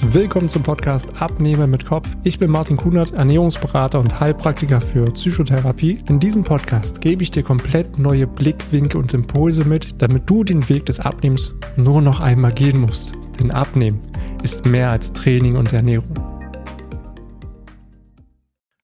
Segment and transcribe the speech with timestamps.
[0.00, 2.08] Willkommen zum Podcast Abnehmen mit Kopf.
[2.22, 5.98] Ich bin Martin Kunert, Ernährungsberater und Heilpraktiker für Psychotherapie.
[6.08, 10.66] In diesem Podcast gebe ich dir komplett neue Blickwinkel und Impulse mit, damit du den
[10.68, 13.12] Weg des Abnehmens nur noch einmal gehen musst.
[13.40, 14.00] Denn Abnehmen
[14.44, 16.14] ist mehr als Training und Ernährung.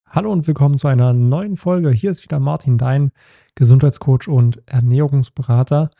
[0.06, 1.90] Hallo und willkommen zu einer neuen Folge.
[1.90, 3.12] Hier ist wieder Martin, dein
[3.54, 5.90] Gesundheitscoach und Ernährungsberater.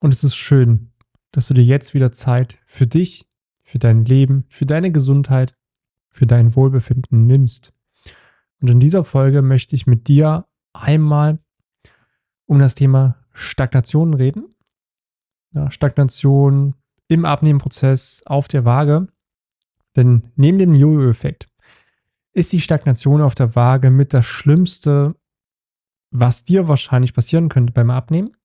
[0.00, 0.92] Und es ist schön,
[1.30, 3.26] dass du dir jetzt wieder Zeit für dich
[3.70, 5.56] für dein Leben, für deine Gesundheit,
[6.08, 7.72] für dein Wohlbefinden nimmst.
[8.60, 11.38] Und in dieser Folge möchte ich mit dir einmal
[12.46, 14.56] um das Thema Stagnation reden.
[15.52, 16.74] Ja, Stagnation
[17.06, 19.06] im Abnehmenprozess auf der Waage.
[19.94, 21.48] Denn neben dem Jojo-Effekt
[22.32, 25.14] ist die Stagnation auf der Waage mit das Schlimmste,
[26.10, 28.36] was dir wahrscheinlich passieren könnte beim Abnehmen.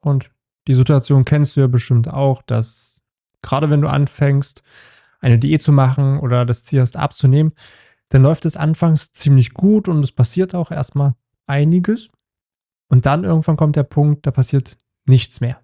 [0.00, 0.30] Und
[0.68, 2.89] die Situation kennst du ja bestimmt auch, dass
[3.42, 4.62] gerade wenn du anfängst,
[5.20, 7.52] eine Diät zu machen oder das Ziel hast abzunehmen,
[8.08, 11.14] dann läuft es anfangs ziemlich gut und es passiert auch erstmal
[11.46, 12.10] einiges.
[12.88, 15.60] Und dann irgendwann kommt der Punkt, da passiert nichts mehr.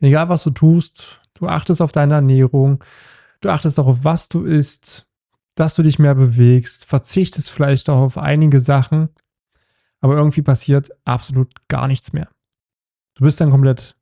[0.00, 2.82] Egal was du tust, du achtest auf deine Ernährung,
[3.40, 5.06] du achtest auch auf was du isst,
[5.54, 9.10] dass du dich mehr bewegst, verzichtest vielleicht auch auf einige Sachen,
[10.00, 12.28] aber irgendwie passiert absolut gar nichts mehr.
[13.14, 13.96] Du bist dann komplett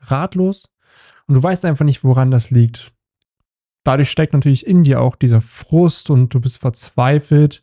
[0.00, 0.70] ratlos
[1.26, 2.92] und du weißt einfach nicht, woran das liegt.
[3.84, 7.62] Dadurch steckt natürlich in dir auch dieser Frust und du bist verzweifelt.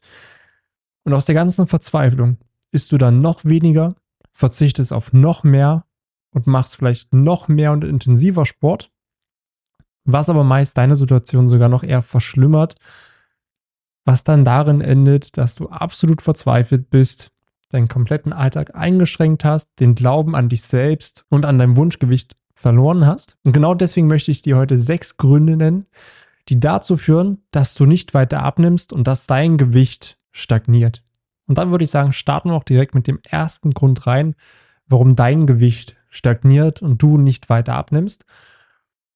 [1.03, 2.37] Und aus der ganzen Verzweiflung
[2.71, 3.95] isst du dann noch weniger,
[4.33, 5.85] verzichtest auf noch mehr
[6.31, 8.91] und machst vielleicht noch mehr und intensiver Sport,
[10.05, 12.75] was aber meist deine Situation sogar noch eher verschlimmert,
[14.05, 17.31] was dann darin endet, dass du absolut verzweifelt bist,
[17.69, 23.05] deinen kompletten Alltag eingeschränkt hast, den Glauben an dich selbst und an dein Wunschgewicht verloren
[23.05, 23.37] hast.
[23.43, 25.85] Und genau deswegen möchte ich dir heute sechs Gründe nennen,
[26.47, 31.03] die dazu führen, dass du nicht weiter abnimmst und dass dein Gewicht stagniert.
[31.47, 34.35] Und dann würde ich sagen, starten wir auch direkt mit dem ersten Grund rein,
[34.88, 38.25] warum dein Gewicht stagniert und du nicht weiter abnimmst.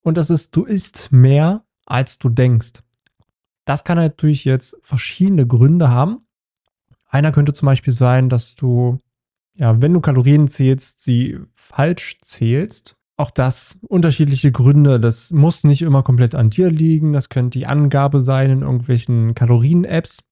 [0.02, 2.82] Und das ist, du isst mehr, als du denkst.
[3.66, 6.26] Das kann natürlich jetzt verschiedene Gründe haben.
[7.08, 9.00] Einer könnte zum Beispiel sein, dass du,
[9.56, 15.00] ja, wenn du Kalorien zählst, sie falsch zählst auch das unterschiedliche Gründe.
[15.00, 17.14] Das muss nicht immer komplett an dir liegen.
[17.14, 20.24] Das könnte die Angabe sein in irgendwelchen Kalorien-Apps.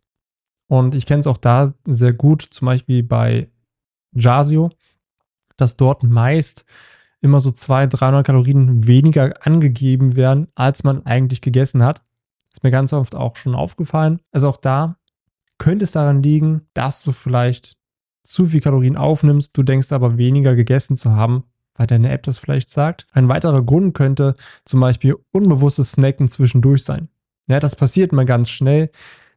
[0.68, 3.50] Und ich kenne es auch da sehr gut, zum Beispiel bei
[4.14, 4.72] Jasio,
[5.58, 6.66] dass dort meist
[7.22, 12.04] immer so 200, 300 Kalorien weniger angegeben werden, als man eigentlich gegessen hat.
[12.52, 14.20] Ist mir ganz oft auch schon aufgefallen.
[14.32, 14.98] Also auch da
[15.58, 17.78] könnte es daran liegen, dass du vielleicht
[18.24, 21.44] zu viel Kalorien aufnimmst, du denkst aber weniger gegessen zu haben,
[21.76, 23.08] weil deine App das vielleicht sagt.
[23.12, 24.36] Ein weiterer Grund könnte
[24.66, 27.10] zum Beispiel unbewusstes Snacken zwischendurch sein.
[27.48, 28.90] Ja, das passiert mal ganz schnell,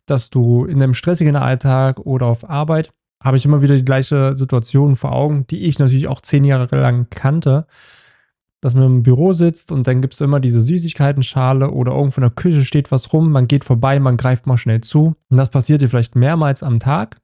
[0.07, 2.93] dass du in einem stressigen Alltag oder auf Arbeit
[3.23, 6.75] habe ich immer wieder die gleiche Situation vor Augen, die ich natürlich auch zehn Jahre
[6.77, 7.67] lang kannte,
[8.61, 12.29] dass man im Büro sitzt und dann gibt es immer diese Süßigkeitenschale oder irgendwo in
[12.29, 15.51] der Küche steht was rum, man geht vorbei, man greift mal schnell zu und das
[15.51, 17.19] passiert dir vielleicht mehrmals am Tag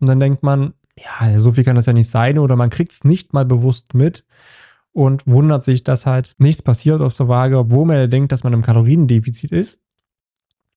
[0.00, 2.92] und dann denkt man, ja, so viel kann das ja nicht sein oder man kriegt
[2.92, 4.24] es nicht mal bewusst mit
[4.92, 8.44] und wundert sich, dass halt nichts passiert auf der Waage, obwohl man ja denkt, dass
[8.44, 9.80] man im Kaloriendefizit ist.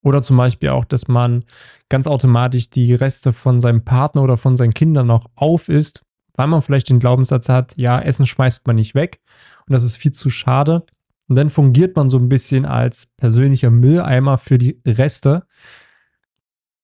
[0.02, 1.44] Oder zum Beispiel auch, dass man
[1.90, 6.04] ganz automatisch die Reste von seinem Partner oder von seinen Kindern noch auf isst,
[6.36, 9.20] weil man vielleicht den Glaubenssatz hat, ja, Essen schmeißt man nicht weg
[9.68, 10.86] und das ist viel zu schade.
[11.28, 15.44] Und dann fungiert man so ein bisschen als persönlicher Mülleimer für die Reste,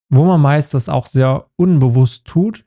[0.09, 2.64] wo man meist das auch sehr unbewusst tut.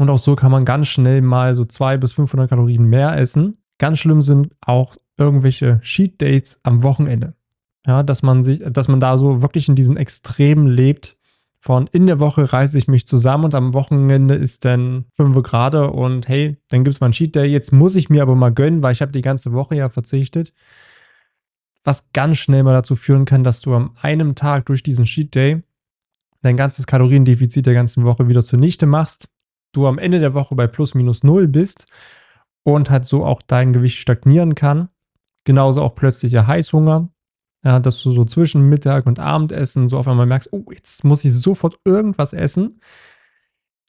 [0.00, 3.60] Und auch so kann man ganz schnell mal so 200 bis 500 Kalorien mehr essen
[3.80, 7.32] Ganz schlimm sind auch irgendwelche Cheat Dates am Wochenende.
[7.86, 11.16] Ja, dass man sich, dass man da so wirklich in diesen Extremen lebt.
[11.60, 15.74] Von in der Woche reiße ich mich zusammen und am Wochenende ist dann 5 Grad
[15.74, 17.46] und hey, dann gibt es mal einen Cheat Day.
[17.46, 20.52] Jetzt muss ich mir aber mal gönnen, weil ich habe die ganze Woche ja verzichtet.
[21.82, 25.34] Was ganz schnell mal dazu führen kann, dass du am einem Tag durch diesen Cheat
[25.34, 25.62] Day
[26.42, 29.30] dein ganzes Kaloriendefizit der ganzen Woche wieder zunichte machst.
[29.72, 31.86] Du am Ende der Woche bei plus minus null bist
[32.62, 34.88] und halt so auch dein Gewicht stagnieren kann.
[35.44, 37.08] Genauso auch plötzlicher Heißhunger,
[37.64, 41.24] ja, dass du so zwischen Mittag und Abendessen so auf einmal merkst, oh, jetzt muss
[41.24, 42.80] ich sofort irgendwas essen.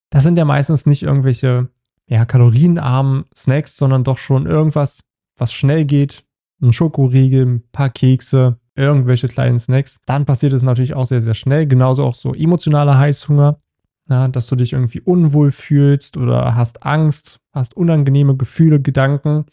[0.10, 1.70] Das sind ja meistens nicht irgendwelche
[2.08, 5.02] ja, kalorienarmen Snacks, sondern doch schon irgendwas,
[5.38, 6.26] was schnell geht.
[6.62, 10.00] Ein Schokoriegel, ein paar Kekse, irgendwelche kleinen Snacks.
[10.06, 11.66] Dann passiert es natürlich auch sehr, sehr schnell.
[11.68, 13.60] Genauso auch so emotionaler Heißhunger
[14.10, 19.46] ja, dass du dich irgendwie unwohl fühlst oder hast Angst, hast unangenehme Gefühle, Gedanken.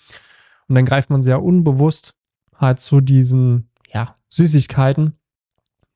[0.69, 2.15] Und dann greift man sehr unbewusst
[2.55, 5.15] halt zu diesen ja, Süßigkeiten,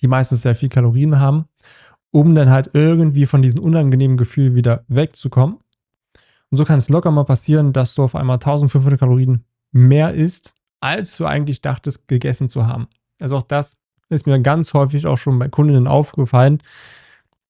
[0.00, 1.46] die meistens sehr viel Kalorien haben,
[2.10, 5.58] um dann halt irgendwie von diesem unangenehmen Gefühl wieder wegzukommen.
[6.50, 10.54] Und so kann es locker mal passieren, dass du auf einmal 1500 Kalorien mehr isst,
[10.80, 12.88] als du eigentlich dachtest, gegessen zu haben.
[13.18, 13.76] Also auch das
[14.10, 16.62] ist mir ganz häufig auch schon bei Kundinnen aufgefallen,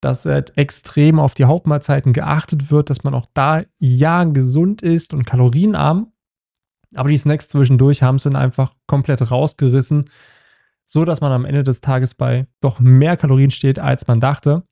[0.02, 5.14] dass halt extrem auf die Hauptmahlzeiten geachtet wird, dass man auch da ja gesund ist
[5.14, 6.12] und kalorienarm.
[6.94, 10.06] Aber die Snacks zwischendurch haben es dann einfach komplett rausgerissen,
[10.86, 14.64] so dass man am Ende des Tages bei doch mehr Kalorien steht, als man dachte.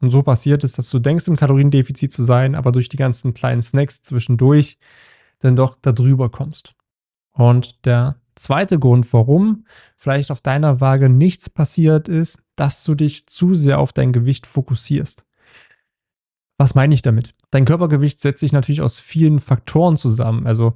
[0.00, 3.34] Und so passiert es, dass du denkst, im Kaloriendefizit zu sein, aber durch die ganzen
[3.34, 4.78] kleinen Snacks zwischendurch
[5.40, 6.74] dann doch darüber kommst.
[7.32, 9.66] Und der zweite Grund, warum
[9.96, 14.46] vielleicht auf deiner Waage nichts passiert ist, dass du dich zu sehr auf dein Gewicht
[14.46, 15.24] fokussierst.
[16.58, 17.34] Was meine ich damit?
[17.50, 20.46] Dein Körpergewicht setzt sich natürlich aus vielen Faktoren zusammen.
[20.46, 20.74] Also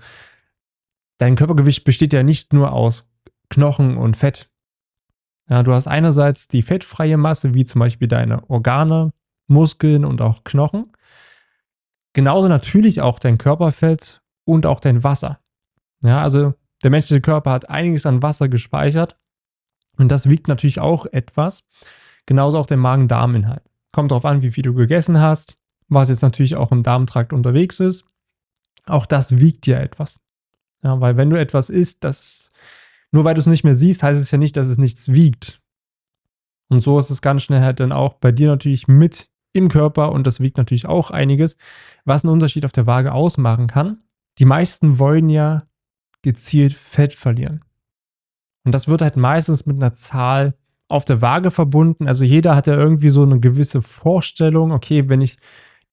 [1.19, 3.05] dein Körpergewicht besteht ja nicht nur aus
[3.49, 4.51] Knochen und Fett.
[5.49, 9.13] Ja, du hast einerseits die fettfreie Masse, wie zum Beispiel deine Organe,
[9.49, 10.93] Muskeln und auch Knochen.
[12.13, 15.41] Genauso natürlich auch dein Körperfett und auch dein Wasser.
[16.03, 19.17] Ja, also der menschliche Körper hat einiges an Wasser gespeichert
[19.97, 21.65] und das wiegt natürlich auch etwas.
[22.27, 23.63] Genauso auch der Magen-Darm-Inhalt.
[23.93, 25.57] Kommt darauf an, wie viel du gegessen hast,
[25.89, 28.05] was jetzt natürlich auch im Darmtrakt unterwegs ist.
[28.87, 30.21] Auch das wiegt ja etwas.
[30.83, 32.51] Ja, weil wenn du etwas isst, das
[33.13, 35.61] nur weil du es nicht mehr siehst, heißt es ja nicht, dass es nichts wiegt.
[36.69, 40.13] Und so ist es ganz schnell halt dann auch bei dir natürlich mit im Körper
[40.13, 41.57] und das wiegt natürlich auch einiges,
[42.05, 43.99] was einen Unterschied auf der Waage ausmachen kann.
[44.39, 45.65] Die meisten wollen ja
[46.23, 47.65] gezielt Fett verlieren.
[48.65, 50.55] Und das wird halt meistens mit einer Zahl
[50.89, 52.09] auf der Waage verbunden.
[52.09, 55.39] Also jeder hat ja irgendwie so eine gewisse Vorstellung, okay, wenn ich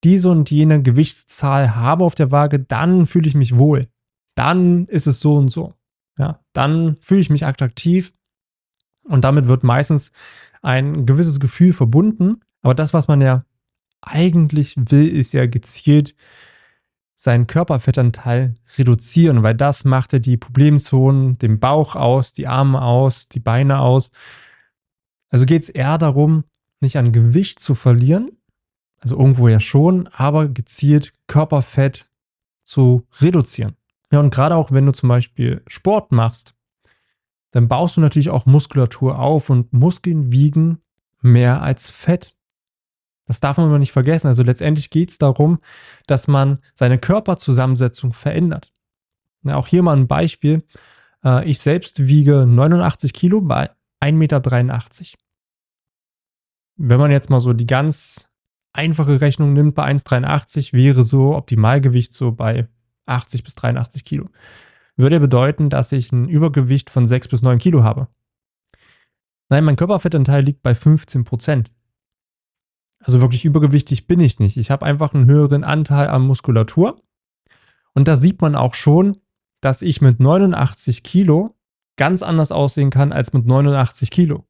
[0.03, 3.87] diese und jene Gewichtszahl habe auf der Waage, dann fühle ich mich wohl.
[4.35, 5.77] Dann ist es so und so
[6.17, 8.13] ja, dann fühle ich mich attraktiv
[9.03, 10.11] und damit wird meistens
[10.61, 12.41] ein gewisses Gefühl verbunden.
[12.61, 13.45] Aber das, was man ja
[14.01, 16.15] eigentlich will, ist ja gezielt
[17.17, 23.27] seinen Körperfettanteil reduzieren, weil das macht ja die Problemzonen, den Bauch aus, die Arme aus,
[23.27, 24.11] die Beine aus.
[25.29, 26.43] Also geht es eher darum,
[26.79, 28.29] nicht an Gewicht zu verlieren,
[28.99, 32.07] also irgendwo ja schon, aber gezielt Körperfett
[32.63, 33.75] zu reduzieren.
[34.11, 36.53] Ja, und gerade auch wenn du zum Beispiel Sport machst,
[37.49, 40.81] dann baust du natürlich auch Muskulatur auf und Muskeln wiegen
[41.21, 42.35] mehr als Fett.
[43.27, 44.27] Das darf man aber nicht vergessen.
[44.27, 45.59] Also letztendlich geht es darum,
[46.07, 48.71] dass man seine Körperzusammensetzung verändert.
[49.43, 50.63] Ja, auch hier mal ein Beispiel.
[51.23, 53.69] Äh, ich selbst wiege 89 Kilo bei
[54.01, 54.41] 1,83 Meter.
[56.77, 58.29] Wenn man jetzt mal so die ganz
[58.73, 62.67] einfache Rechnung nimmt, bei 1,83 wäre so Optimalgewicht so bei
[63.07, 64.29] 80 bis 83 Kilo.
[64.95, 68.07] Würde bedeuten, dass ich ein Übergewicht von 6 bis 9 Kilo habe.
[69.49, 71.71] Nein, mein Körperfettanteil liegt bei 15 Prozent.
[72.99, 74.57] Also wirklich übergewichtig bin ich nicht.
[74.57, 77.01] Ich habe einfach einen höheren Anteil an Muskulatur.
[77.93, 79.17] Und da sieht man auch schon,
[79.61, 81.55] dass ich mit 89 Kilo
[81.95, 84.45] ganz anders aussehen kann als mit 89 Kilo.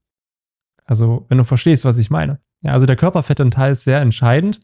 [0.86, 2.40] Also, wenn du verstehst, was ich meine.
[2.62, 4.60] Ja, also der Körperfettanteil ist sehr entscheidend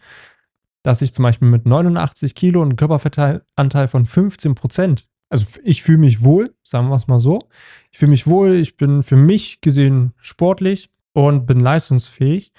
[0.84, 5.98] dass ich zum Beispiel mit 89 Kilo und Körperfettanteil von 15 Prozent, also ich fühle
[5.98, 7.48] mich wohl, sagen wir es mal so.
[7.92, 12.52] Ich fühle mich wohl, ich bin für mich gesehen sportlich und bin leistungsfähig.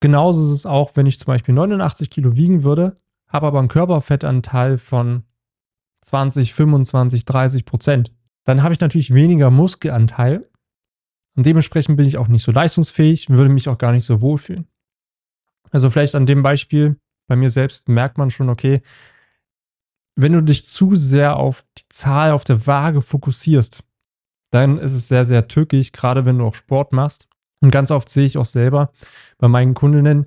[0.00, 3.68] Genauso ist es auch, wenn ich zum Beispiel 89 Kilo wiegen würde, habe aber einen
[3.68, 5.24] Körperfettanteil von
[6.02, 8.12] 20, 25, 30 Prozent.
[8.44, 10.48] Dann habe ich natürlich weniger Muskelanteil
[11.36, 14.66] und dementsprechend bin ich auch nicht so leistungsfähig, würde mich auch gar nicht so wohlfühlen.
[15.70, 18.82] Also vielleicht an dem Beispiel, bei mir selbst merkt man schon, okay,
[20.16, 23.84] wenn du dich zu sehr auf die Zahl auf der Waage fokussierst,
[24.50, 27.28] dann ist es sehr, sehr tückisch, gerade wenn du auch Sport machst.
[27.60, 28.92] Und ganz oft sehe ich auch selber
[29.38, 30.26] bei meinen Kundinnen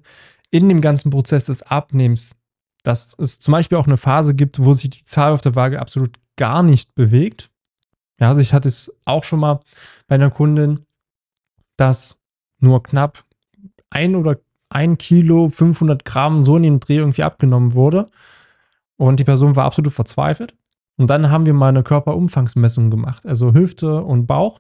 [0.50, 2.36] in dem ganzen Prozess des Abnehmens,
[2.84, 5.80] dass es zum Beispiel auch eine Phase gibt, wo sich die Zahl auf der Waage
[5.80, 7.50] absolut gar nicht bewegt.
[8.20, 9.62] Ja, also ich hatte es auch schon mal
[10.08, 10.86] bei einer Kundin,
[11.78, 12.20] dass
[12.60, 13.24] nur knapp
[13.90, 14.38] ein oder
[14.70, 18.10] ein Kilo, 500 Gramm so in den Dreh irgendwie abgenommen wurde.
[18.98, 20.56] Und die Person war absolut verzweifelt.
[20.98, 24.60] Und dann haben wir mal eine Körperumfangsmessung gemacht, also Hüfte und Bauch.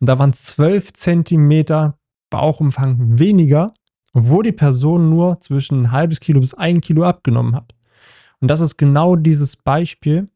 [0.00, 1.98] Und da waren 12 Zentimeter
[2.30, 3.74] Bauchumfang weniger,
[4.12, 7.74] obwohl die Person nur zwischen ein halbes Kilo bis ein Kilo abgenommen hat.
[8.40, 10.26] Und das ist genau dieses Beispiel,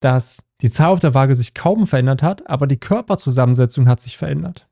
[0.00, 4.16] dass die Zahl auf der Waage sich kaum verändert hat, aber die Körperzusammensetzung hat sich
[4.16, 4.68] verändert.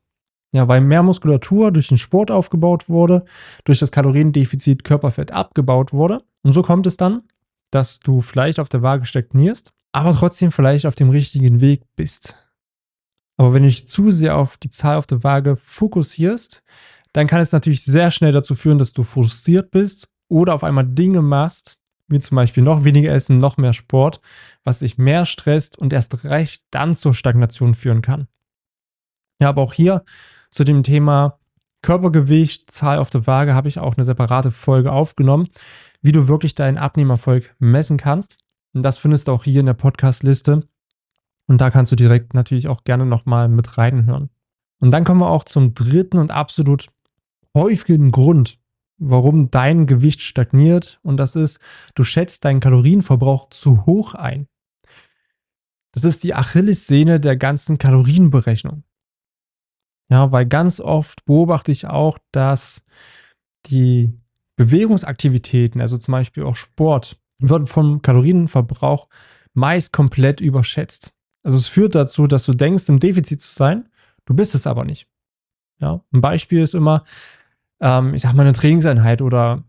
[0.53, 3.23] Ja, weil mehr Muskulatur durch den Sport aufgebaut wurde,
[3.63, 6.19] durch das Kaloriendefizit Körperfett abgebaut wurde.
[6.43, 7.23] Und so kommt es dann,
[7.71, 12.35] dass du vielleicht auf der Waage stagnierst, aber trotzdem vielleicht auf dem richtigen Weg bist.
[13.41, 16.61] Aber wenn du dich zu sehr auf die Zahl auf der Waage fokussierst,
[17.11, 20.85] dann kann es natürlich sehr schnell dazu führen, dass du frustriert bist oder auf einmal
[20.85, 24.19] Dinge machst, wie zum Beispiel noch weniger Essen, noch mehr Sport,
[24.63, 28.27] was dich mehr stresst und erst recht dann zur Stagnation führen kann.
[29.39, 30.03] Ja, aber auch hier
[30.51, 31.39] zu dem Thema
[31.81, 35.47] Körpergewicht, Zahl auf der Waage habe ich auch eine separate Folge aufgenommen,
[36.03, 38.37] wie du wirklich deinen Abnehmerfolg messen kannst.
[38.75, 40.61] Und das findest du auch hier in der Podcast-Liste.
[41.51, 44.29] Und da kannst du direkt natürlich auch gerne nochmal mit reinhören.
[44.79, 46.87] Und dann kommen wir auch zum dritten und absolut
[47.53, 48.57] häufigen Grund,
[48.97, 51.01] warum dein Gewicht stagniert.
[51.03, 51.59] Und das ist,
[51.93, 54.47] du schätzt deinen Kalorienverbrauch zu hoch ein.
[55.91, 58.85] Das ist die Achillessehne der ganzen Kalorienberechnung.
[60.09, 62.81] Ja, weil ganz oft beobachte ich auch, dass
[63.65, 64.13] die
[64.55, 69.09] Bewegungsaktivitäten, also zum Beispiel auch Sport, wird vom Kalorienverbrauch
[69.53, 71.17] meist komplett überschätzt.
[71.43, 73.89] Also es führt dazu, dass du denkst, im Defizit zu sein,
[74.25, 75.07] du bist es aber nicht.
[75.79, 77.03] Ja, ein Beispiel ist immer,
[77.79, 79.63] ähm, ich sag mal, eine Trainingseinheit oder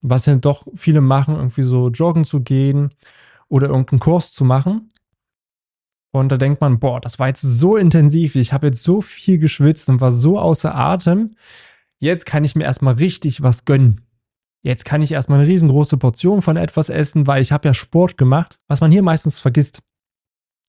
[0.00, 2.90] was ja doch viele machen, irgendwie so joggen zu gehen
[3.48, 4.92] oder irgendeinen Kurs zu machen.
[6.12, 9.38] Und da denkt man, boah, das war jetzt so intensiv, ich habe jetzt so viel
[9.38, 11.36] geschwitzt und war so außer Atem.
[11.98, 14.02] Jetzt kann ich mir erstmal richtig was gönnen.
[14.62, 18.16] Jetzt kann ich erstmal eine riesengroße Portion von etwas essen, weil ich habe ja Sport
[18.16, 19.82] gemacht, was man hier meistens vergisst.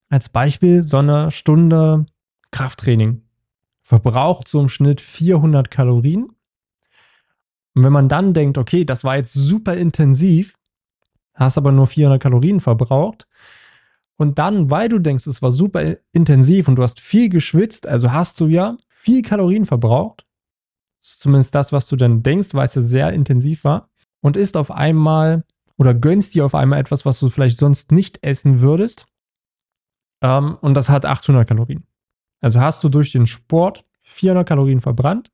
[0.10, 2.06] Als Beispiel, so eine Stunde
[2.52, 3.24] Krafttraining.
[3.82, 6.28] Verbraucht so im Schnitt 400 Kalorien.
[7.74, 10.58] Und wenn man dann denkt, okay, das war jetzt super intensiv,
[11.34, 13.28] hast aber nur 400 Kalorien verbraucht,
[14.20, 18.12] und dann, weil du denkst, es war super intensiv und du hast viel geschwitzt, also
[18.12, 20.26] hast du ja viel Kalorien verbraucht,
[21.02, 23.90] zumindest das, was du dann denkst, weil es ja sehr intensiv war,
[24.22, 25.46] und isst auf einmal
[25.78, 29.06] oder gönnst dir auf einmal etwas, was du vielleicht sonst nicht essen würdest,
[30.22, 31.84] ähm, und das hat 800 Kalorien.
[32.42, 35.32] Also hast du durch den Sport 400 Kalorien verbrannt,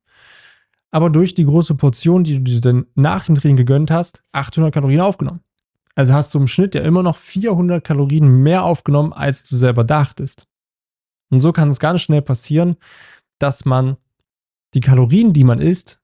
[0.90, 4.72] aber durch die große Portion, die du dir dann nach dem Training gegönnt hast, 800
[4.72, 5.40] Kalorien aufgenommen.
[5.94, 9.84] Also hast du im Schnitt ja immer noch 400 Kalorien mehr aufgenommen, als du selber
[9.84, 10.46] dachtest.
[11.30, 12.76] Und so kann es ganz schnell passieren,
[13.38, 13.96] dass man
[14.74, 16.00] die Kalorien, die man isst,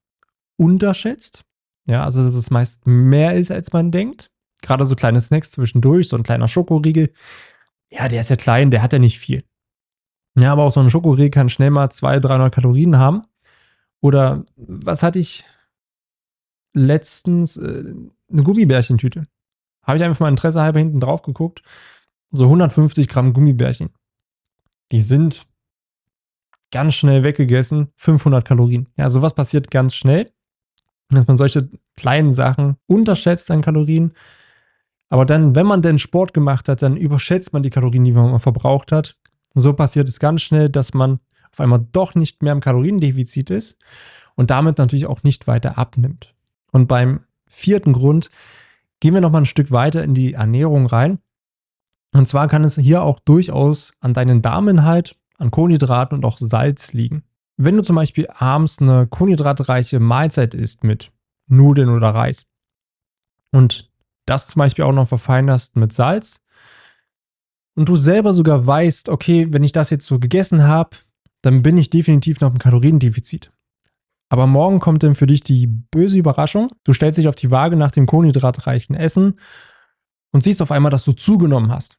[0.57, 1.43] unterschätzt.
[1.85, 4.29] Ja, also dass es meist mehr ist, als man denkt.
[4.61, 7.11] Gerade so kleine Snacks zwischendurch, so ein kleiner Schokoriegel,
[7.91, 9.43] ja, der ist ja klein, der hat ja nicht viel.
[10.35, 13.23] Ja, aber auch so ein Schokoriegel kann schnell mal 200, 300 Kalorien haben.
[13.99, 15.43] Oder was hatte ich
[16.73, 17.57] letztens?
[17.57, 17.93] Äh,
[18.31, 19.27] eine Gummibärchentüte.
[19.83, 21.63] Habe ich einfach mal Interesse halber hinten drauf geguckt.
[22.31, 23.89] So 150 Gramm Gummibärchen.
[24.93, 25.45] Die sind
[26.71, 27.89] ganz schnell weggegessen.
[27.97, 28.87] 500 Kalorien.
[28.95, 30.31] Ja, sowas passiert ganz schnell.
[31.09, 34.13] Dass man solche kleinen Sachen unterschätzt an Kalorien
[35.11, 38.39] aber dann, wenn man denn Sport gemacht hat, dann überschätzt man die Kalorien, die man
[38.39, 39.17] verbraucht hat.
[39.53, 41.19] so passiert es ganz schnell, dass man
[41.51, 43.77] auf einmal doch nicht mehr im Kaloriendefizit ist
[44.35, 46.33] und damit natürlich auch nicht weiter abnimmt.
[46.71, 48.29] Und beim vierten Grund
[49.01, 51.19] gehen wir nochmal ein Stück weiter in die Ernährung rein.
[52.13, 56.93] Und zwar kann es hier auch durchaus an deinen Darminhalt, an Kohlenhydraten und auch Salz
[56.93, 57.23] liegen.
[57.57, 61.11] Wenn du zum Beispiel abends eine kohlenhydratreiche Mahlzeit isst mit
[61.47, 62.45] Nudeln oder Reis
[63.51, 63.90] und
[64.25, 66.41] das zum Beispiel auch noch verfeinerst mit Salz
[67.75, 70.97] und du selber sogar weißt, okay, wenn ich das jetzt so gegessen habe,
[71.41, 73.51] dann bin ich definitiv noch im Kaloriendefizit.
[74.29, 76.71] Aber morgen kommt dann für dich die böse Überraschung.
[76.83, 79.39] Du stellst dich auf die Waage nach dem kohlenhydratreichen Essen
[80.31, 81.97] und siehst auf einmal, dass du zugenommen hast.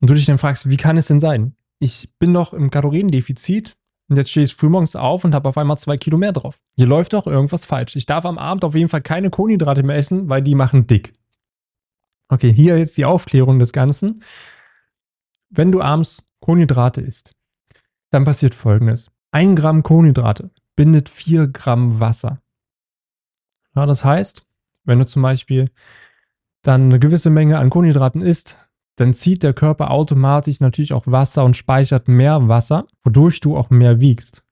[0.00, 1.54] Und du dich dann fragst, wie kann es denn sein?
[1.78, 3.76] Ich bin doch im Kaloriendefizit
[4.08, 6.60] und jetzt stehe ich frühmorgens auf und habe auf einmal zwei Kilo mehr drauf.
[6.76, 7.96] Hier läuft doch irgendwas falsch.
[7.96, 11.14] Ich darf am Abend auf jeden Fall keine Kohlenhydrate mehr essen, weil die machen dick.
[12.30, 14.22] Okay, hier jetzt die Aufklärung des Ganzen.
[15.48, 17.32] Wenn du abends Kohlenhydrate isst,
[18.10, 19.10] dann passiert folgendes.
[19.32, 22.40] Ein Gramm Kohlenhydrate bindet vier Gramm Wasser.
[23.74, 24.46] Ja, das heißt,
[24.84, 25.70] wenn du zum Beispiel
[26.62, 31.44] dann eine gewisse Menge an Kohlenhydraten isst, dann zieht der Körper automatisch natürlich auch Wasser
[31.44, 34.44] und speichert mehr Wasser, wodurch du auch mehr wiegst.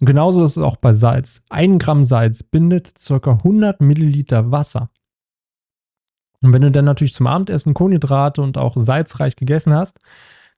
[0.00, 1.42] Und genauso ist es auch bei Salz.
[1.50, 3.32] Ein Gramm Salz bindet ca.
[3.32, 4.90] 100 Milliliter Wasser.
[6.42, 9.98] Und wenn du dann natürlich zum Abendessen Kohlenhydrate und auch salzreich gegessen hast,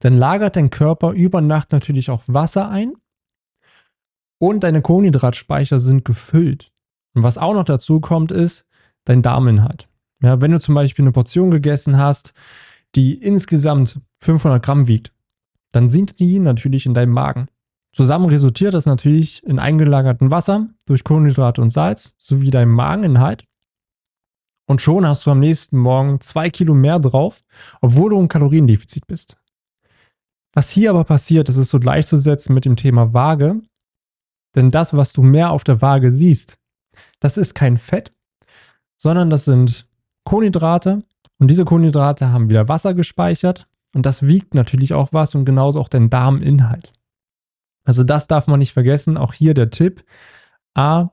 [0.00, 2.94] dann lagert dein Körper über Nacht natürlich auch Wasser ein
[4.38, 6.72] und deine Kohlenhydratspeicher sind gefüllt.
[7.14, 8.66] Und was auch noch dazu kommt, ist
[9.04, 9.88] dein Darminhalt.
[10.22, 12.34] Ja, wenn du zum Beispiel eine Portion gegessen hast,
[12.94, 15.12] die insgesamt 500 Gramm wiegt,
[15.72, 17.48] dann sind die natürlich in deinem Magen.
[17.92, 23.44] Zusammen resultiert das natürlich in eingelagerten Wasser durch Kohlenhydrate und Salz sowie deinem Mageninhalt.
[24.70, 27.42] Und schon hast du am nächsten Morgen zwei Kilo mehr drauf,
[27.80, 29.36] obwohl du im Kaloriendefizit bist.
[30.52, 33.62] Was hier aber passiert, das ist so gleichzusetzen mit dem Thema Waage.
[34.54, 36.56] Denn das, was du mehr auf der Waage siehst,
[37.18, 38.12] das ist kein Fett,
[38.96, 39.88] sondern das sind
[40.22, 41.02] Kohlenhydrate.
[41.40, 43.66] Und diese Kohlenhydrate haben wieder Wasser gespeichert.
[43.92, 46.92] Und das wiegt natürlich auch was und genauso auch den Darminhalt.
[47.82, 49.16] Also das darf man nicht vergessen.
[49.16, 50.04] Auch hier der Tipp.
[50.74, 51.08] A,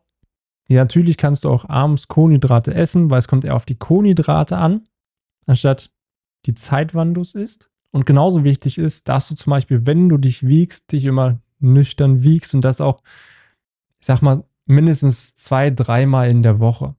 [0.68, 4.58] ja, natürlich kannst du auch abends Kohlenhydrate essen, weil es kommt eher auf die Kohlenhydrate
[4.58, 4.84] an,
[5.46, 5.92] anstatt
[6.46, 7.70] die Zeit, wann du es isst.
[7.92, 12.22] Und genauso wichtig ist, dass du zum Beispiel, wenn du dich wiegst, dich immer nüchtern
[12.22, 13.02] wiegst und das auch,
[14.00, 16.96] ich sag mal, mindestens zwei, dreimal in der Woche.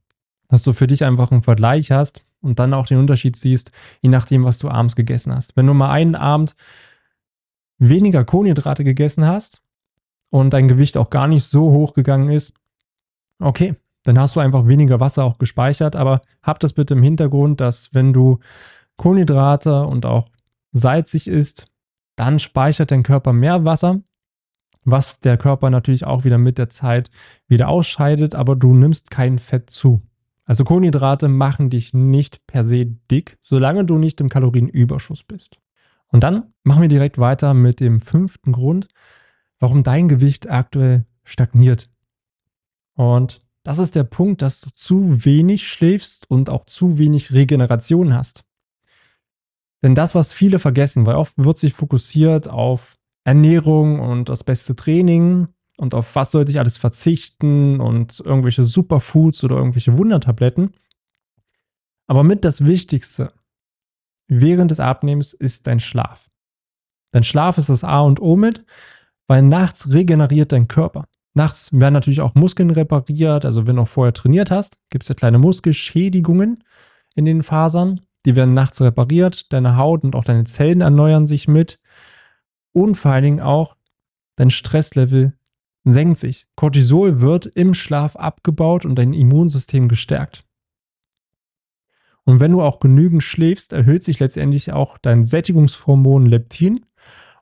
[0.49, 3.71] Dass du für dich einfach einen Vergleich hast und dann auch den Unterschied siehst,
[4.01, 5.57] je nachdem, was du abends gegessen hast.
[5.57, 6.57] Wenn du mal einen Abend
[7.79, 9.63] weniger Kohlenhydrate gegessen hast
[10.31, 12.55] und dein Gewicht auch gar nicht so hoch gegangen ist,
[13.39, 17.61] okay, dann hast du einfach weniger Wasser auch gespeichert, aber hab das bitte im Hintergrund,
[17.61, 18.39] dass wenn du
[18.97, 20.29] Kohlenhydrate und auch
[20.73, 21.69] salzig isst,
[22.17, 24.01] dann speichert dein Körper mehr Wasser,
[24.85, 27.11] was der Körper natürlich auch wieder mit der Zeit
[27.47, 30.03] wieder ausscheidet, aber du nimmst kein Fett zu.
[30.45, 35.59] Also Kohlenhydrate machen dich nicht per se dick, solange du nicht im Kalorienüberschuss bist.
[36.09, 38.89] Und dann machen wir direkt weiter mit dem fünften Grund,
[39.59, 41.91] warum dein Gewicht aktuell stagniert.
[42.99, 48.13] Und das ist der Punkt, dass du zu wenig schläfst und auch zu wenig Regeneration
[48.13, 48.45] hast.
[49.85, 54.75] Denn das, was viele vergessen, weil oft wird sich fokussiert auf Ernährung und das beste
[54.75, 60.75] Training und auf was sollte ich alles verzichten und irgendwelche Superfoods oder irgendwelche Wundertabletten.
[62.09, 63.33] Aber mit das Wichtigste
[64.27, 66.29] während des Abnehmens ist dein Schlaf.
[67.13, 68.65] Dein Schlaf ist das A und O mit,
[69.29, 71.07] weil nachts regeneriert dein Körper.
[71.35, 73.45] Nachts werden natürlich auch Muskeln repariert.
[73.45, 76.65] Also wenn du auch vorher trainiert hast, gibt es ja kleine Muskelschädigungen
[77.15, 78.01] in den Fasern.
[78.27, 79.53] Die werden nachts repariert.
[79.53, 81.79] Deine Haut und auch deine Zellen erneuern sich mit.
[82.73, 83.77] Und vor allen Dingen auch
[84.37, 85.35] dein Stresslevel
[85.85, 86.47] senkt sich.
[86.57, 90.45] Cortisol wird im Schlaf abgebaut und dein Immunsystem gestärkt.
[92.25, 96.85] Und wenn du auch genügend schläfst, erhöht sich letztendlich auch dein Sättigungshormon Leptin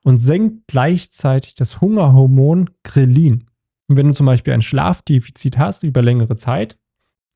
[0.05, 3.51] und senkt gleichzeitig das Hungerhormon Grelin.
[3.89, 6.77] Und wenn du zum Beispiel ein Schlafdefizit hast über längere Zeit,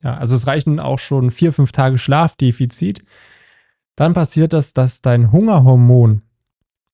[0.02, 3.04] ja, also es reichen auch schon vier, fünf Tage Schlafdefizit,
[3.96, 6.22] dann passiert das, dass dein Hungerhormon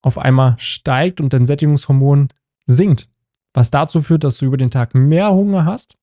[0.03, 2.29] auf einmal steigt und dein Sättigungshormon
[2.67, 3.09] sinkt,
[3.55, 5.97] was dazu führt, dass du über den Tag mehr Hunger hast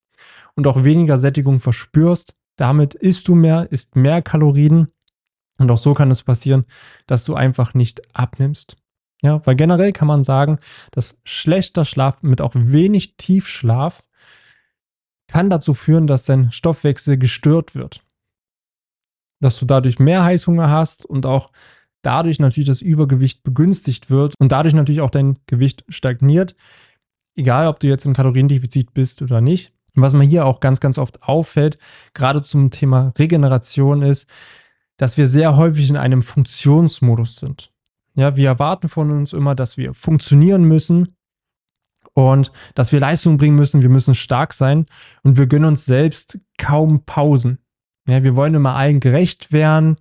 [0.56, 2.36] und auch weniger Sättigung verspürst.
[2.56, 4.88] Damit isst du mehr, isst mehr Kalorien
[5.58, 6.66] und auch so kann es passieren,
[7.08, 8.78] dass du einfach nicht abnimmst.
[9.24, 10.60] Ja, weil generell kann man sagen,
[10.92, 14.04] dass schlechter Schlaf mit auch wenig Tiefschlaf
[15.28, 18.02] kann dazu führen, dass dein Stoffwechsel gestört wird.
[19.40, 21.52] Dass du dadurch mehr Heißhunger hast und auch
[22.02, 26.56] dadurch natürlich das Übergewicht begünstigt wird und dadurch natürlich auch dein Gewicht stagniert.
[27.36, 29.72] Egal, ob du jetzt im Kaloriendefizit bist oder nicht.
[29.96, 31.78] Und was mir hier auch ganz, ganz oft auffällt,
[32.14, 34.28] gerade zum Thema Regeneration ist,
[34.98, 37.73] dass wir sehr häufig in einem Funktionsmodus sind.
[38.16, 41.16] Ja, wir erwarten von uns immer, dass wir funktionieren müssen
[42.14, 43.82] und dass wir Leistung bringen müssen.
[43.82, 44.86] Wir müssen stark sein
[45.24, 47.58] und wir gönnen uns selbst kaum Pausen.
[48.08, 49.98] Ja, wir wollen immer allen gerecht werden.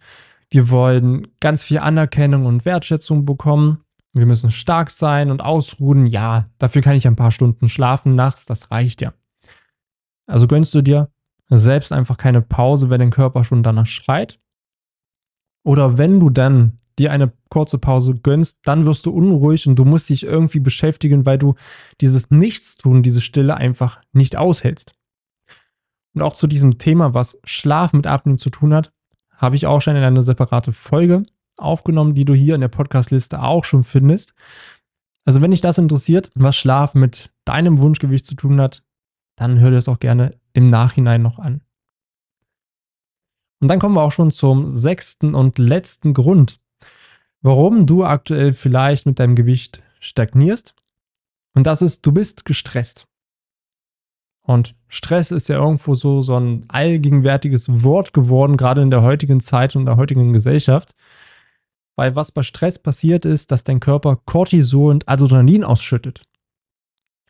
[0.50, 3.84] Wir wollen ganz viel Anerkennung und Wertschätzung bekommen.
[4.12, 6.06] Wir müssen stark sein und ausruhen.
[6.06, 8.44] Ja, dafür kann ich ein paar Stunden schlafen nachts.
[8.44, 9.14] Das reicht ja.
[10.26, 11.10] Also gönnst du dir
[11.48, 14.38] selbst einfach keine Pause, wenn dein Körper schon danach schreit.
[15.64, 19.84] Oder wenn du dann dir eine kurze Pause gönnst, dann wirst du unruhig und du
[19.84, 21.54] musst dich irgendwie beschäftigen, weil du
[22.00, 24.94] dieses Nichtstun, diese Stille einfach nicht aushältst.
[26.14, 28.92] Und auch zu diesem Thema, was Schlaf mit Abnehmen zu tun hat,
[29.34, 31.24] habe ich auch schon in eine separate Folge
[31.56, 34.34] aufgenommen, die du hier in der Podcastliste auch schon findest.
[35.24, 38.84] Also wenn dich das interessiert, was Schlaf mit deinem Wunschgewicht zu tun hat,
[39.36, 41.62] dann hör dir das auch gerne im Nachhinein noch an.
[43.60, 46.60] Und dann kommen wir auch schon zum sechsten und letzten Grund,
[47.42, 50.74] warum du aktuell vielleicht mit deinem Gewicht stagnierst.
[51.54, 53.06] Und das ist, du bist gestresst.
[54.44, 59.40] Und Stress ist ja irgendwo so, so ein allgegenwärtiges Wort geworden, gerade in der heutigen
[59.40, 60.94] Zeit und der heutigen Gesellschaft.
[61.94, 66.22] Weil was bei Stress passiert ist, dass dein Körper Cortisol und Adrenalin ausschüttet.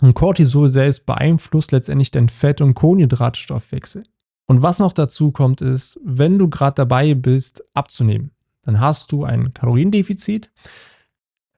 [0.01, 4.05] Und Cortisol selbst beeinflusst letztendlich den Fett- und Kohlenhydratstoffwechsel.
[4.47, 9.25] Und was noch dazu kommt, ist, wenn du gerade dabei bist, abzunehmen, dann hast du
[9.25, 10.51] ein Kaloriendefizit,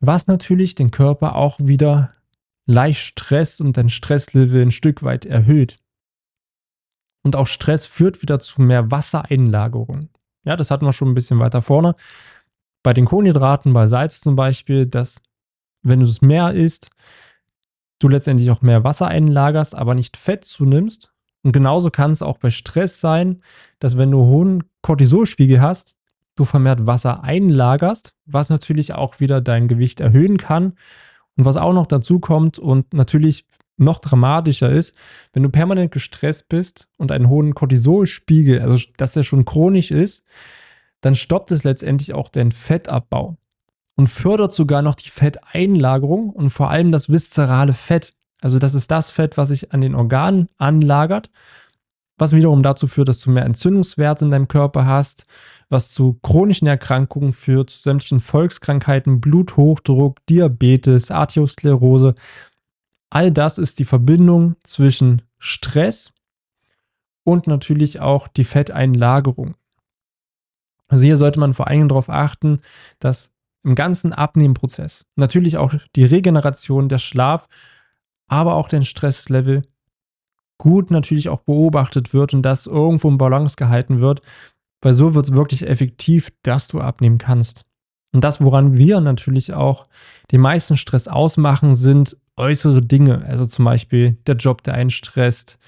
[0.00, 2.14] was natürlich den Körper auch wieder
[2.66, 5.78] leicht Stress und dein Stresslevel ein Stück weit erhöht.
[7.22, 10.08] Und auch Stress führt wieder zu mehr Wassereinlagerung.
[10.44, 11.94] Ja, das hatten wir schon ein bisschen weiter vorne.
[12.82, 15.20] Bei den Kohlenhydraten, bei Salz zum Beispiel, dass
[15.82, 16.90] wenn du es mehr isst,
[17.98, 21.12] du letztendlich auch mehr Wasser einlagerst, aber nicht Fett zunimmst.
[21.42, 23.42] Und genauso kann es auch bei Stress sein,
[23.78, 25.96] dass wenn du hohen Cortisolspiegel hast,
[26.36, 30.74] du vermehrt Wasser einlagerst, was natürlich auch wieder dein Gewicht erhöhen kann.
[31.36, 34.96] Und was auch noch dazu kommt und natürlich noch dramatischer ist,
[35.32, 40.24] wenn du permanent gestresst bist und einen hohen Cortisolspiegel, also dass der schon chronisch ist,
[41.00, 43.36] dann stoppt es letztendlich auch den Fettabbau
[43.96, 48.14] und fördert sogar noch die Fetteinlagerung und vor allem das viszerale Fett.
[48.40, 51.30] Also das ist das Fett, was sich an den Organen anlagert,
[52.16, 55.26] was wiederum dazu führt, dass du mehr Entzündungswerte in deinem Körper hast,
[55.68, 62.14] was zu chronischen Erkrankungen führt, zu sämtlichen Volkskrankheiten, Bluthochdruck, Diabetes, Arteriosklerose.
[63.10, 66.12] All das ist die Verbindung zwischen Stress
[67.24, 69.56] und natürlich auch die Fetteinlagerung.
[70.88, 72.60] Also hier sollte man vor allem darauf achten,
[73.00, 73.32] dass
[73.64, 77.48] im ganzen Abnehmprozess natürlich auch die Regeneration, der Schlaf,
[78.28, 79.62] aber auch den Stresslevel
[80.64, 84.22] gut natürlich auch beobachtet wird und das irgendwo im Balance gehalten wird,
[84.80, 87.66] weil so wird es wirklich effektiv, dass du abnehmen kannst.
[88.14, 89.86] Und das, woran wir natürlich auch
[90.32, 93.26] den meisten Stress ausmachen, sind äußere Dinge.
[93.26, 95.58] Also zum Beispiel der Job, der einen stresst,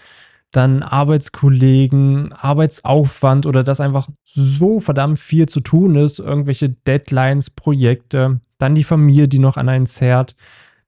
[0.50, 8.40] dann Arbeitskollegen, Arbeitsaufwand oder dass einfach so verdammt viel zu tun ist, irgendwelche Deadlines, Projekte,
[8.56, 10.37] dann die Familie, die noch an einen zerrt,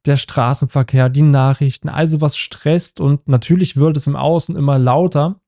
[0.06, 5.40] der Straßenverkehr, die Nachrichten, also was stresst und natürlich wird es im Außen immer lauter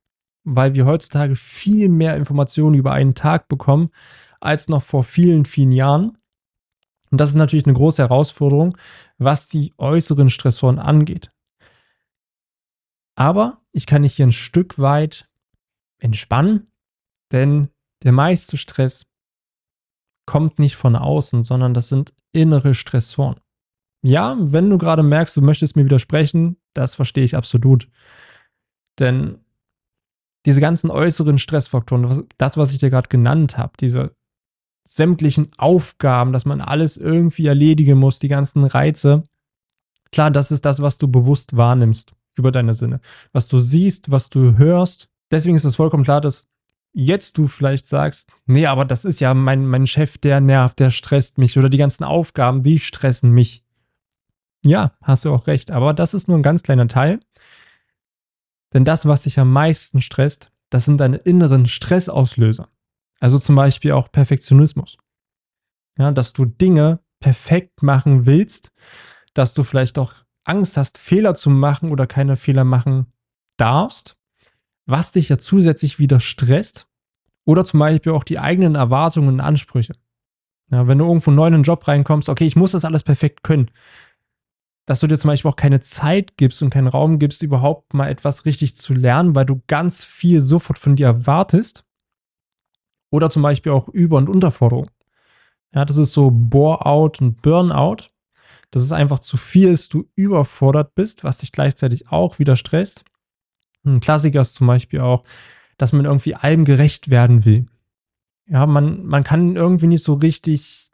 [0.44, 3.90] weil wir heutzutage viel mehr Informationen über einen Tag bekommen
[4.40, 6.18] als noch vor vielen, vielen Jahren.
[7.10, 8.76] Und das ist natürlich eine große Herausforderung,
[9.18, 11.30] was die äußeren Stressoren angeht.
[13.16, 15.28] Aber ich kann mich hier ein Stück weit
[15.98, 16.72] entspannen,
[17.32, 17.68] denn
[18.02, 19.06] der meiste Stress
[20.24, 23.40] kommt nicht von außen, sondern das sind innere Stressoren.
[24.02, 27.88] Ja, wenn du gerade merkst, du möchtest mir widersprechen, das verstehe ich absolut.
[28.98, 29.38] Denn
[30.46, 34.14] diese ganzen äußeren Stressfaktoren, das, was ich dir gerade genannt habe, diese
[34.88, 39.24] sämtlichen Aufgaben, dass man alles irgendwie erledigen muss, die ganzen Reize,
[40.10, 43.00] klar, das ist das, was du bewusst wahrnimmst über deine Sinne.
[43.32, 45.08] Was du siehst, was du hörst.
[45.30, 46.48] Deswegen ist es vollkommen klar, dass
[46.92, 50.90] jetzt du vielleicht sagst, nee, aber das ist ja mein, mein Chef, der nervt, der
[50.90, 53.62] stresst mich oder die ganzen Aufgaben, die stressen mich.
[54.62, 57.20] Ja, hast du auch recht, aber das ist nur ein ganz kleiner Teil.
[58.72, 62.68] Denn das, was dich am meisten stresst, das sind deine inneren Stressauslöser.
[63.18, 64.96] Also zum Beispiel auch Perfektionismus.
[65.98, 68.70] Ja, dass du Dinge perfekt machen willst,
[69.34, 73.12] dass du vielleicht auch Angst hast, Fehler zu machen oder keine Fehler machen
[73.56, 74.16] darfst,
[74.86, 76.86] was dich ja zusätzlich wieder stresst.
[77.44, 79.94] Oder zum Beispiel auch die eigenen Erwartungen und Ansprüche.
[80.70, 83.42] Ja, wenn du irgendwo neu in einen Job reinkommst, okay, ich muss das alles perfekt
[83.42, 83.70] können
[84.86, 88.08] dass du dir zum Beispiel auch keine Zeit gibst und keinen Raum gibst, überhaupt mal
[88.08, 91.84] etwas richtig zu lernen, weil du ganz viel sofort von dir erwartest.
[93.10, 94.90] Oder zum Beispiel auch Über- und Unterforderung.
[95.74, 98.10] Ja, das ist so Bore-out und Burnout.
[98.70, 103.04] Das ist einfach zu viel ist, du überfordert bist, was dich gleichzeitig auch wieder stresst.
[103.84, 105.24] Ein Klassiker ist zum Beispiel auch,
[105.78, 107.66] dass man irgendwie allem gerecht werden will.
[108.46, 110.89] Ja, man, man kann irgendwie nicht so richtig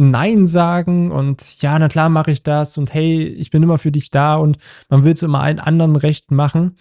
[0.00, 3.92] Nein sagen und ja, na klar mache ich das und hey, ich bin immer für
[3.92, 4.56] dich da und
[4.88, 6.76] man will es immer allen anderen recht machen.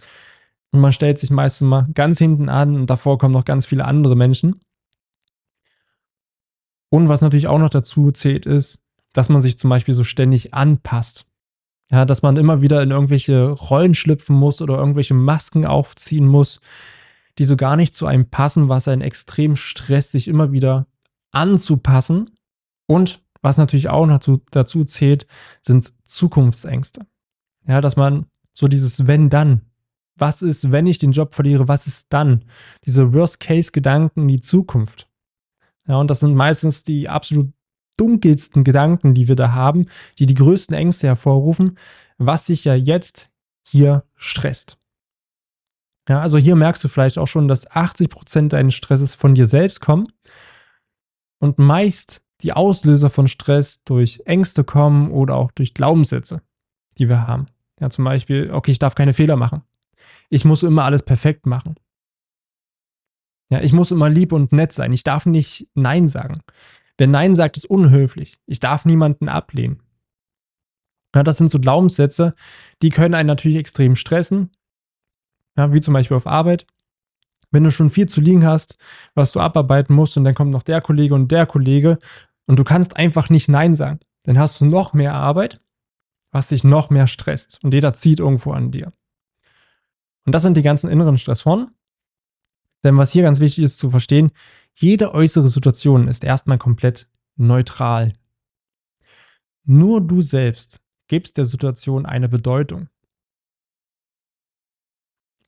[0.71, 3.85] Und man stellt sich meistens mal ganz hinten an und davor kommen noch ganz viele
[3.85, 4.61] andere Menschen.
[6.89, 10.53] Und was natürlich auch noch dazu zählt, ist, dass man sich zum Beispiel so ständig
[10.53, 11.25] anpasst.
[11.91, 16.61] Ja, dass man immer wieder in irgendwelche Rollen schlüpfen muss oder irgendwelche Masken aufziehen muss,
[17.37, 20.87] die so gar nicht zu einem passen, was einen extrem stresst, sich immer wieder
[21.31, 22.29] anzupassen
[22.89, 25.27] und was natürlich auch dazu, dazu zählt,
[25.61, 27.05] sind Zukunftsängste.
[27.67, 29.61] Ja, dass man so dieses Wenn dann.
[30.15, 31.67] Was ist, wenn ich den Job verliere?
[31.67, 32.45] Was ist dann?
[32.85, 35.07] Diese Worst-Case-Gedanken in die Zukunft.
[35.87, 37.53] Ja, und das sind meistens die absolut
[37.95, 39.85] dunkelsten Gedanken, die wir da haben,
[40.17, 41.77] die die größten Ängste hervorrufen,
[42.17, 43.29] was sich ja jetzt
[43.61, 44.79] hier stresst.
[46.09, 49.45] Ja, also hier merkst du vielleicht auch schon, dass 80 Prozent deines Stresses von dir
[49.45, 50.11] selbst kommen.
[51.39, 56.41] Und meist die Auslöser von Stress durch Ängste kommen oder auch durch Glaubenssätze,
[56.97, 57.47] die wir haben.
[57.79, 59.61] Ja, zum Beispiel, okay, ich darf keine Fehler machen.
[60.29, 61.75] Ich muss immer alles perfekt machen.
[63.49, 64.93] Ja, ich muss immer lieb und nett sein.
[64.93, 66.41] Ich darf nicht Nein sagen.
[66.97, 68.37] Wer Nein sagt, ist unhöflich.
[68.45, 69.81] Ich darf niemanden ablehnen.
[71.15, 72.35] Ja, das sind so Glaubenssätze,
[72.83, 74.51] die können einen natürlich extrem stressen.
[75.57, 76.67] Ja, wie zum Beispiel auf Arbeit.
[77.51, 78.77] Wenn du schon viel zu liegen hast,
[79.15, 81.97] was du abarbeiten musst, und dann kommt noch der Kollege und der Kollege
[82.49, 83.99] und du kannst einfach nicht Nein sagen.
[84.23, 85.61] dann hast du noch mehr Arbeit,
[86.31, 88.91] was dich noch mehr stresst und jeder zieht irgendwo an dir.
[90.25, 91.69] Und das sind die ganzen inneren Stressoren.
[92.83, 94.31] Denn was hier ganz wichtig ist zu verstehen,
[94.73, 98.13] jede äußere Situation ist erstmal komplett neutral.
[99.63, 102.89] Nur du selbst gibst der Situation eine Bedeutung.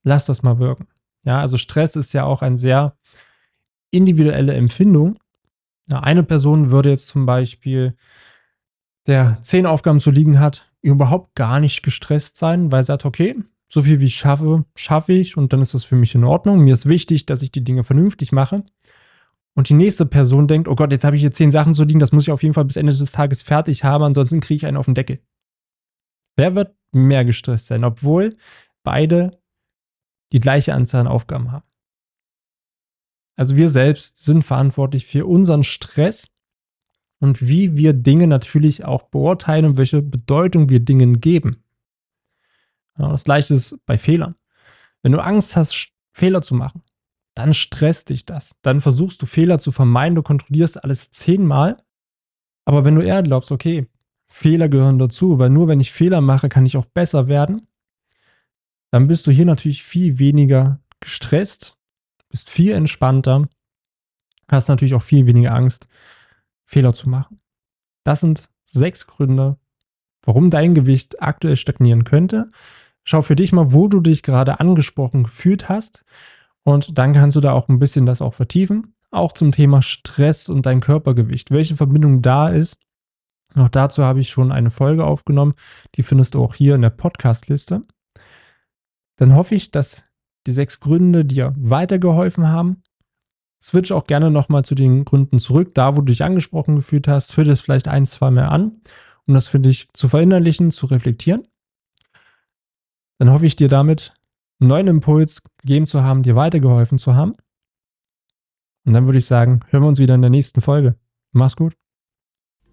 [0.04, 0.88] Lass das mal wirken.
[1.24, 2.96] Ja, also Stress ist ja auch eine sehr
[3.90, 5.18] individuelle Empfindung.
[5.90, 7.96] Eine Person würde jetzt zum Beispiel,
[9.08, 13.36] der zehn Aufgaben zu liegen hat, überhaupt gar nicht gestresst sein, weil sie sagt, okay,
[13.70, 16.60] so viel wie ich schaffe, schaffe ich und dann ist das für mich in Ordnung.
[16.60, 18.64] Mir ist wichtig, dass ich die Dinge vernünftig mache.
[19.54, 22.00] Und die nächste Person denkt, oh Gott, jetzt habe ich hier zehn Sachen zu liegen,
[22.00, 24.66] das muss ich auf jeden Fall bis Ende des Tages fertig haben, ansonsten kriege ich
[24.66, 25.20] einen auf den Deckel.
[26.38, 28.36] Wer wird mehr gestresst sein, obwohl
[28.84, 29.32] beide
[30.32, 31.66] die gleiche Anzahl an Aufgaben haben?
[33.42, 36.28] Also wir selbst sind verantwortlich für unseren Stress
[37.18, 41.64] und wie wir Dinge natürlich auch beurteilen und welche Bedeutung wir Dingen geben.
[43.00, 44.36] Ja, das gleiche ist bei Fehlern.
[45.02, 46.84] Wenn du Angst hast, Fehler zu machen,
[47.34, 48.52] dann stresst dich das.
[48.62, 51.78] Dann versuchst du Fehler zu vermeiden, du kontrollierst alles zehnmal.
[52.66, 53.88] Aber wenn du eher glaubst, okay,
[54.28, 57.68] Fehler gehören dazu, weil nur wenn ich Fehler mache, kann ich auch besser werden,
[58.92, 61.80] dann bist du hier natürlich viel weniger gestresst,
[62.32, 63.48] bist viel entspannter,
[64.50, 65.88] hast natürlich auch viel weniger Angst,
[66.66, 67.40] Fehler zu machen.
[68.04, 69.58] Das sind sechs Gründe,
[70.24, 72.52] warum dein Gewicht aktuell stagnieren könnte.
[73.04, 76.04] Schau für dich mal, wo du dich gerade angesprochen gefühlt hast
[76.64, 78.96] und dann kannst du da auch ein bisschen das auch vertiefen.
[79.10, 81.52] Auch zum Thema Stress und dein Körpergewicht.
[81.52, 82.78] Welche Verbindung da ist.
[83.56, 85.56] Auch dazu habe ich schon eine Folge aufgenommen.
[85.96, 87.84] Die findest du auch hier in der Podcast-Liste.
[89.18, 90.06] Dann hoffe ich, dass
[90.48, 92.84] die sechs Gründe dir weitergeholfen haben.
[93.62, 97.38] Switch auch gerne nochmal zu den Gründen zurück, da wo du dich angesprochen gefühlt hast.
[97.38, 98.82] Hör das vielleicht ein, zwei mehr an,
[99.28, 101.48] um das für dich zu verinnerlichen, zu reflektieren.
[103.20, 104.14] Dann hoffe ich dir damit
[104.60, 107.36] einen neuen Impuls gegeben zu haben, dir weitergeholfen zu haben.
[108.84, 110.96] Und dann würde ich sagen, hören wir uns wieder in der nächsten Folge.
[111.32, 111.76] Mach's gut.